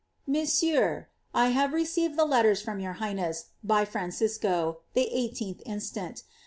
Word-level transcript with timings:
<* 0.17 0.25
Mon 0.25 0.47
seigneur, 0.47 1.09
■ 1.35 1.39
1 1.39 1.51
have 1.51 1.73
received 1.73 2.17
the 2.17 2.25
letters 2.25 2.59
from 2.59 2.79
your 2.79 2.93
highness, 2.93 3.49
by 3.63 3.85
Francisco,* 3.85 4.79
the 4.95 5.07
18th 5.13 5.61
instant. 5.63 6.23